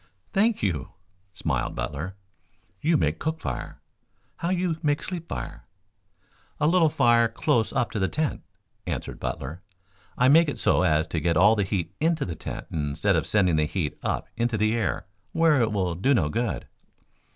"Thank 0.33 0.63
you," 0.63 0.93
smiled 1.31 1.75
Butler. 1.75 2.15
"You 2.81 2.97
make 2.97 3.19
cook 3.19 3.39
fire. 3.39 3.81
How 4.37 4.49
you 4.49 4.77
make 4.81 5.03
sleep 5.03 5.27
fire?" 5.27 5.67
"A 6.59 6.65
little 6.65 6.89
fire 6.89 7.27
close 7.27 7.71
up 7.71 7.91
to 7.91 7.99
the 7.99 8.07
tent," 8.07 8.41
answered 8.87 9.19
Butler. 9.19 9.61
"I 10.17 10.27
make 10.27 10.49
it 10.49 10.57
so 10.57 10.81
as 10.81 11.05
to 11.09 11.19
get 11.19 11.37
all 11.37 11.55
the 11.55 11.61
heat 11.61 11.93
into 11.99 12.25
the 12.25 12.33
tent 12.33 12.65
instead 12.71 13.15
of 13.15 13.27
sending 13.27 13.57
the 13.57 13.65
heat 13.65 13.99
up 14.01 14.27
into 14.35 14.57
the 14.57 14.73
air 14.75 15.05
where 15.33 15.61
it 15.61 15.71
will 15.71 15.93
do 15.93 16.15
no 16.15 16.29
good." 16.29 16.67